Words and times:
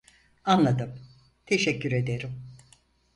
Anladım, 0.45 0.99
teşekkür 1.45 1.91
ederim 1.91 2.35